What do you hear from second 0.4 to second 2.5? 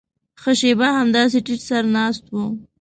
ښه شېبه همداسې ټيټ سر ناست و.